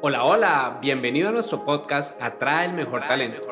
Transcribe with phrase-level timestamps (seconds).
[0.00, 3.42] Hola, hola, bienvenido a nuestro podcast Atrae el Mejor Talento.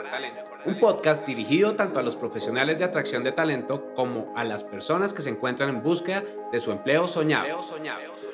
[0.65, 5.13] Un podcast dirigido tanto a los profesionales de atracción de talento como a las personas
[5.13, 6.23] que se encuentran en búsqueda
[6.53, 7.49] de su empleo soñado.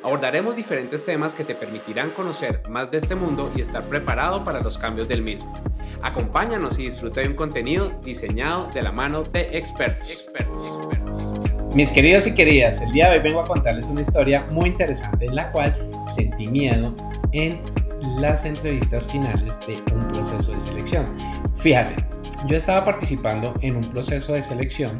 [0.03, 4.61] Abordaremos diferentes temas que te permitirán conocer más de este mundo y estar preparado para
[4.61, 5.51] los cambios del mismo.
[6.03, 10.29] Acompáñanos y disfruta de un contenido diseñado de la mano de expertos.
[11.75, 15.25] Mis queridos y queridas, el día de hoy vengo a contarles una historia muy interesante
[15.25, 15.75] en la cual
[16.15, 16.95] sentí miedo
[17.33, 17.63] en
[18.19, 21.17] las entrevistas finales de un proceso de selección.
[21.57, 21.97] Fíjate,
[22.47, 24.99] yo estaba participando en un proceso de selección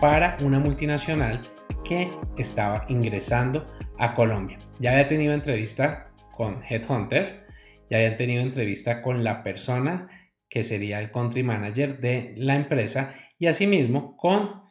[0.00, 1.40] para una multinacional
[1.84, 3.66] que estaba ingresando
[3.98, 4.58] a Colombia.
[4.78, 7.46] Ya había tenido entrevista con Headhunter,
[7.90, 10.08] ya había tenido entrevista con la persona
[10.48, 14.62] que sería el country manager de la empresa y asimismo con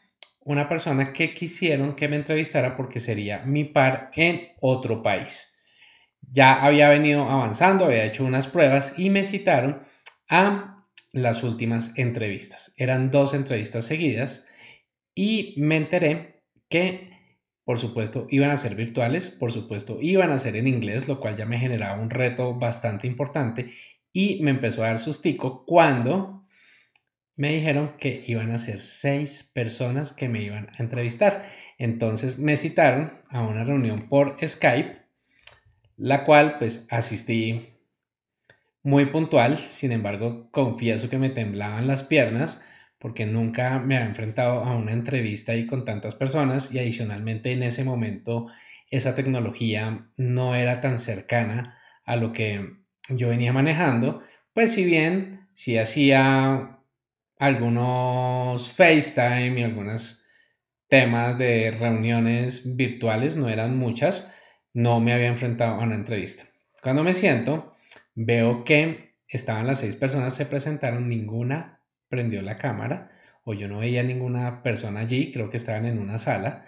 [0.46, 5.57] una persona que quisieron que me entrevistara porque sería mi par en otro país.
[6.21, 9.82] Ya había venido avanzando, había hecho unas pruebas y me citaron
[10.29, 12.74] a las últimas entrevistas.
[12.77, 14.46] Eran dos entrevistas seguidas
[15.15, 17.12] y me enteré que,
[17.63, 21.37] por supuesto, iban a ser virtuales, por supuesto, iban a ser en inglés, lo cual
[21.37, 23.71] ya me generaba un reto bastante importante
[24.13, 26.48] y me empezó a dar sustico cuando
[27.35, 31.46] me dijeron que iban a ser seis personas que me iban a entrevistar.
[31.77, 35.07] Entonces me citaron a una reunión por Skype
[35.98, 37.73] la cual pues asistí
[38.84, 42.63] muy puntual, sin embargo confieso que me temblaban las piernas
[42.99, 47.63] porque nunca me había enfrentado a una entrevista y con tantas personas y adicionalmente en
[47.63, 48.48] ese momento
[48.90, 52.77] esa tecnología no era tan cercana a lo que
[53.09, 56.79] yo venía manejando, pues si bien si hacía
[57.37, 60.23] algunos FaceTime y algunos
[60.87, 64.34] temas de reuniones virtuales, no eran muchas,
[64.78, 66.44] no me había enfrentado a una entrevista.
[66.84, 67.74] Cuando me siento,
[68.14, 73.09] veo que estaban las seis personas, se presentaron, ninguna prendió la cámara
[73.44, 76.68] o yo no veía ninguna persona allí, creo que estaban en una sala.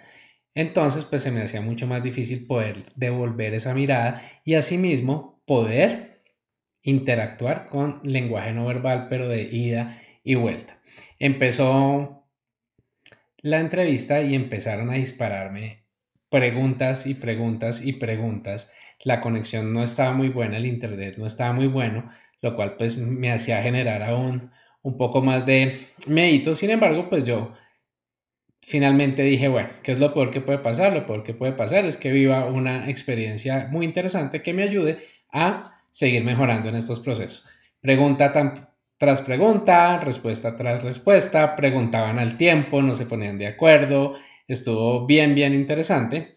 [0.56, 6.18] Entonces, pues se me hacía mucho más difícil poder devolver esa mirada y asimismo poder
[6.82, 10.80] interactuar con lenguaje no verbal, pero de ida y vuelta.
[11.20, 12.26] Empezó
[13.38, 15.79] la entrevista y empezaron a dispararme
[16.30, 18.72] preguntas y preguntas y preguntas.
[19.04, 22.10] La conexión no estaba muy buena, el internet no estaba muy bueno,
[22.40, 24.50] lo cual pues me hacía generar aún
[24.82, 25.76] un poco más de
[26.06, 26.54] mérito.
[26.54, 27.54] Sin embargo, pues yo
[28.62, 30.92] finalmente dije, bueno, ¿qué es lo peor que puede pasar?
[30.92, 34.98] Lo peor que puede pasar es que viva una experiencia muy interesante que me ayude
[35.32, 37.48] a seguir mejorando en estos procesos.
[37.80, 38.32] Pregunta
[38.98, 44.14] tras pregunta, respuesta tras respuesta, preguntaban al tiempo, no se ponían de acuerdo,
[44.50, 46.34] Estuvo bien, bien interesante.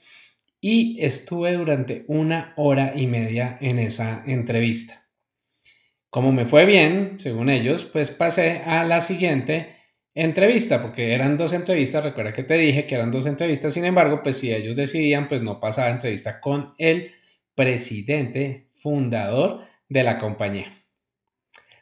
[0.62, 5.08] Y estuve durante una hora y media en esa entrevista.
[6.12, 9.78] Como me fue bien, según ellos, pues pasé a la siguiente
[10.14, 14.22] entrevista, porque eran dos entrevistas, recuerda que te dije que eran dos entrevistas, sin embargo,
[14.22, 17.10] pues si ellos decidían, pues no pasaba entrevista con el
[17.56, 20.72] presidente fundador de la compañía.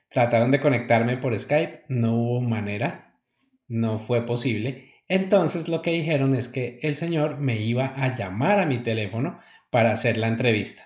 [0.08, 3.20] Trataron de conectarme por Skype, no hubo manera,
[3.68, 4.91] no fue posible.
[5.14, 9.42] Entonces lo que dijeron es que el señor me iba a llamar a mi teléfono
[9.70, 10.84] para hacer la entrevista.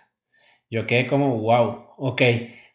[0.68, 2.22] Yo quedé como, wow, ok,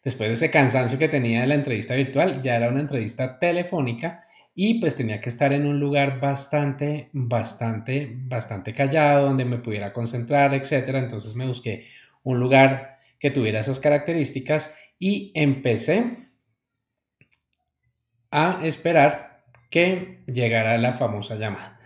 [0.01, 4.23] después de ese cansancio que tenía de la entrevista virtual, ya era una entrevista telefónica
[4.55, 9.91] y pues tenía que estar en un lugar bastante, bastante, bastante callado, donde me pudiera
[9.91, 10.71] concentrar, etc.
[10.99, 11.85] Entonces me busqué
[12.23, 16.15] un lugar que tuviera esas características y empecé
[18.31, 19.30] a esperar
[19.71, 21.79] que llegara la famosa llamada.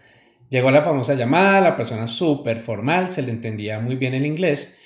[0.50, 4.79] Llegó la famosa llamada, la persona súper formal, se le entendía muy bien el inglés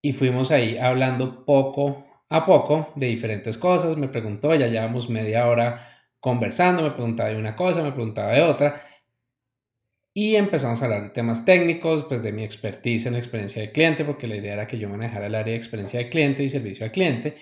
[0.00, 3.96] y fuimos ahí hablando poco a poco de diferentes cosas.
[3.96, 5.88] Me preguntó, ya llevamos media hora
[6.20, 8.82] conversando, me preguntaba de una cosa, me preguntaba de otra
[10.14, 14.04] y empezamos a hablar de temas técnicos, pues de mi expertise en experiencia de cliente,
[14.04, 16.84] porque la idea era que yo manejara el área de experiencia de cliente y servicio
[16.84, 17.36] al cliente.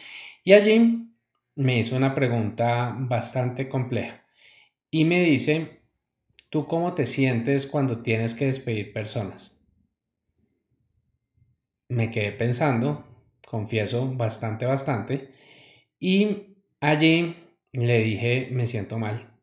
[0.45, 1.11] Y allí
[1.57, 4.26] me hizo una pregunta bastante compleja
[4.97, 5.83] y me dice,
[6.49, 9.63] ¿tú cómo te sientes cuando tienes que despedir personas?
[11.91, 13.05] Me quedé pensando,
[13.47, 15.33] confieso, bastante, bastante,
[16.01, 17.37] y allí
[17.73, 19.39] le dije, me siento mal,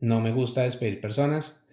[0.00, 1.66] no me gusta despedir personas,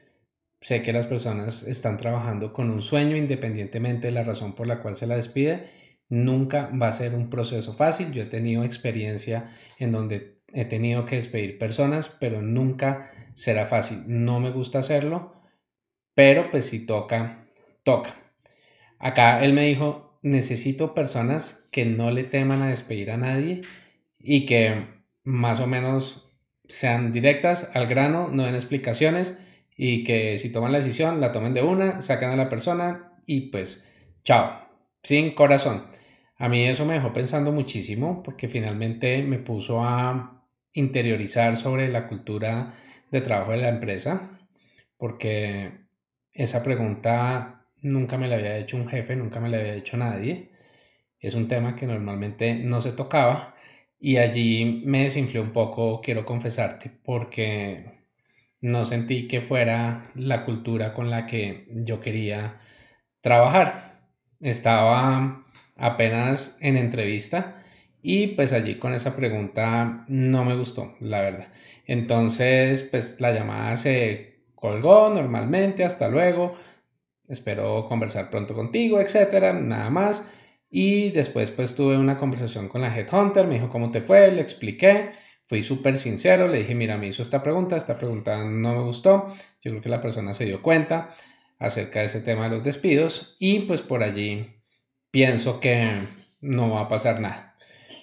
[0.60, 4.82] sé que las personas están trabajando con un sueño independientemente de la razón por la
[4.82, 5.70] cual se la despide,
[6.10, 11.06] nunca va a ser un proceso fácil, yo he tenido experiencia en donde he tenido
[11.06, 14.04] que despedir personas, pero nunca será fácil.
[14.08, 15.34] No me gusta hacerlo,
[16.14, 17.48] pero pues si toca,
[17.84, 18.16] toca.
[19.00, 23.62] Acá él me dijo, necesito personas que no le teman a despedir a nadie
[24.20, 24.88] y que
[25.24, 26.32] más o menos
[26.68, 29.40] sean directas al grano, no den explicaciones
[29.76, 33.50] y que si toman la decisión la tomen de una, sacan a la persona y
[33.50, 33.90] pues
[34.24, 34.68] chao,
[35.02, 35.86] sin corazón.
[36.38, 40.39] A mí eso me dejó pensando muchísimo porque finalmente me puso a
[40.74, 42.74] interiorizar sobre la cultura
[43.12, 44.40] de trabajo de la empresa,
[44.98, 45.72] porque
[46.34, 50.52] esa pregunta nunca me la había hecho un jefe, nunca me la había hecho nadie.
[51.20, 53.56] Es un tema que normalmente no se tocaba
[54.00, 58.00] y allí me desinflé un poco, quiero confesarte, porque
[58.62, 62.60] no sentí que fuera la cultura con la que yo quería
[63.22, 64.00] trabajar.
[64.40, 65.46] Estaba
[65.76, 67.64] apenas en entrevista
[68.02, 71.48] y pues allí con esa pregunta no me gustó, la verdad.
[71.86, 76.56] Entonces, pues la llamada se colgó normalmente, hasta luego.
[77.28, 80.32] Espero conversar pronto contigo, etcétera, nada más.
[80.70, 84.42] Y después pues tuve una conversación con la Headhunter, me dijo cómo te fue, le
[84.42, 85.12] expliqué,
[85.48, 89.28] fui súper sincero, le dije, mira, me hizo esta pregunta, esta pregunta no me gustó,
[89.62, 91.12] yo creo que la persona se dio cuenta
[91.58, 94.46] acerca de ese tema de los despidos y pues por allí
[95.12, 95.90] pienso que
[96.42, 97.49] no va a pasar nada.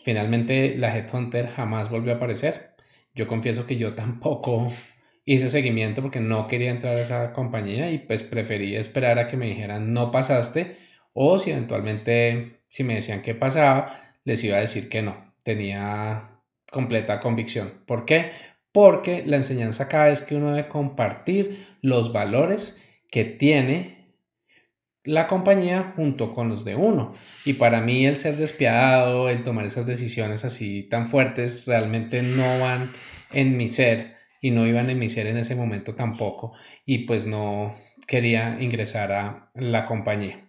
[0.06, 2.76] Finalmente la Headhunter jamás volvió a aparecer.
[3.12, 4.72] Yo confieso que yo tampoco
[5.24, 9.36] hice seguimiento porque no quería entrar a esa compañía y pues preferí esperar a que
[9.36, 10.76] me dijeran no pasaste
[11.12, 15.34] o si eventualmente si me decían que pasaba les iba a decir que no.
[15.42, 17.82] Tenía completa convicción.
[17.84, 18.30] ¿Por qué?
[18.70, 22.80] Porque la enseñanza acá es que uno debe compartir los valores
[23.10, 23.95] que tiene
[25.06, 27.14] la compañía junto con los de uno.
[27.44, 32.60] Y para mí el ser despiadado, el tomar esas decisiones así tan fuertes, realmente no
[32.60, 32.90] van
[33.32, 36.52] en mi ser y no iban en mi ser en ese momento tampoco.
[36.84, 37.72] Y pues no
[38.06, 40.46] quería ingresar a la compañía.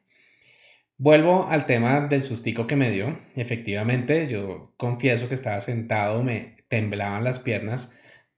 [0.97, 3.19] Vuelvo al tema del sustico que me dio.
[3.35, 7.93] Efectivamente, yo confieso que estaba sentado, me temblaban las piernas,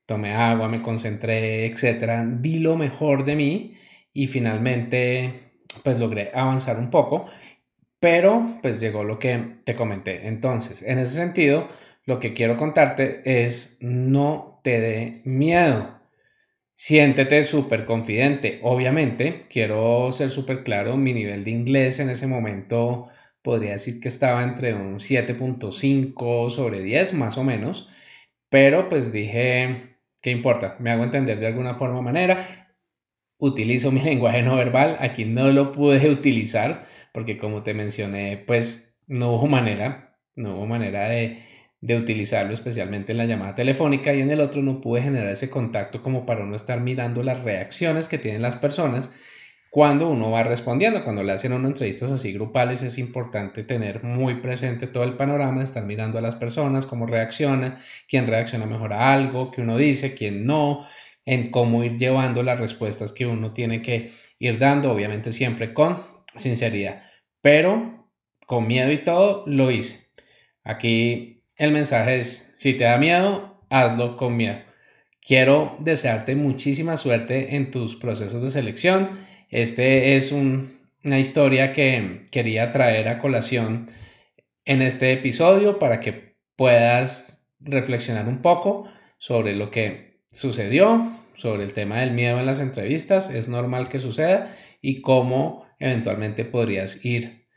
[0.06, 3.76] tomé agua, me concentré, etcétera, di lo mejor de mí
[4.14, 5.49] y finalmente
[5.84, 7.28] pues logré avanzar un poco,
[8.00, 10.28] pero pues llegó lo que te comenté.
[10.28, 11.68] Entonces, en ese sentido,
[12.06, 16.00] lo que quiero contarte es no te dé miedo.
[16.76, 18.60] Siéntete súper confidente.
[18.64, 23.08] Obviamente, quiero ser súper claro, mi nivel de inglés en ese momento
[23.42, 27.90] podría decir que estaba entre un 7.5 sobre 10 más o menos,
[28.50, 30.78] pero pues dije, ¿qué importa?
[30.80, 32.69] Me hago entender de alguna forma o manera
[33.40, 34.98] utilizo mi lenguaje no verbal.
[35.00, 40.68] Aquí no lo pude utilizar porque como te mencioné, pues no hubo manera, no hubo
[40.68, 41.42] manera de,
[41.82, 45.50] de utilizarlo, especialmente en la llamada telefónica y en el otro no pude generar ese
[45.50, 49.10] contacto como para no estar mirando las reacciones que tienen las personas
[49.70, 51.04] cuando uno va respondiendo.
[51.04, 55.64] Cuando le hacen unas entrevistas así grupales es importante tener muy presente todo el panorama,
[55.64, 57.78] estar mirando a las personas, cómo reacciona,
[58.08, 60.86] quién reacciona mejor a algo que uno dice, quién no,
[61.30, 64.10] en cómo ir llevando las respuestas que uno tiene que
[64.40, 65.98] ir dando, obviamente siempre con
[66.36, 67.04] sinceridad,
[67.40, 68.10] pero
[68.48, 70.08] con miedo y todo lo hice.
[70.64, 74.58] Aquí el mensaje es, si te da miedo, hazlo con miedo.
[75.22, 79.20] Quiero desearte muchísima suerte en tus procesos de selección.
[79.50, 83.86] Este es una historia que quería traer a colación
[84.66, 91.02] en este episodio para que puedas reflexionar un poco sobre lo que sucedió
[91.34, 96.46] sobre el tema del miedo en las entrevistas, es normal que suceda y cómo eventualmente
[96.46, 97.48] podrías ir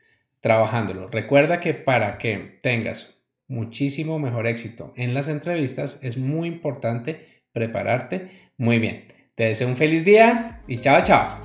[0.41, 1.09] trabajándolo.
[1.09, 8.31] Recuerda que para que tengas muchísimo mejor éxito en las entrevistas es muy importante prepararte
[8.57, 9.05] muy bien.
[9.35, 11.41] Te deseo un feliz día y chao, chao.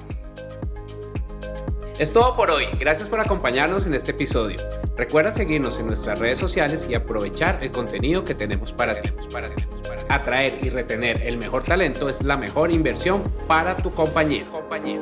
[2.00, 2.66] Es todo por hoy.
[2.80, 4.58] Gracias por acompañarnos en este episodio.
[4.96, 9.10] Recuerda seguirnos en nuestras redes sociales y aprovechar el contenido que tenemos para ti.
[10.10, 14.46] Atraer y retener el mejor talento es la mejor inversión para tu compañía.
[14.52, 15.00] compañía.